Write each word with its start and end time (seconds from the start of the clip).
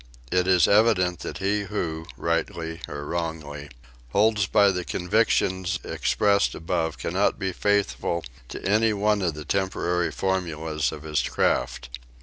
It 0.31 0.47
is 0.47 0.67
evident 0.67 1.19
that 1.19 1.37
he 1.37 1.65
who, 1.65 2.07
rightly 2.17 2.81
or 2.87 3.05
wrongly, 3.05 3.69
holds 4.13 4.47
by 4.47 4.71
the 4.71 4.83
convictions 4.83 5.77
expressed 5.83 6.55
above 6.55 6.97
cannot 6.97 7.37
be 7.37 7.53
faithful 7.53 8.23
to 8.49 8.65
any 8.65 8.93
one 8.93 9.21
of 9.21 9.35
the 9.35 9.45
temporary 9.45 10.11
formulas 10.11 10.91
of 10.91 11.03
his 11.03 11.21
craft. 11.21 11.99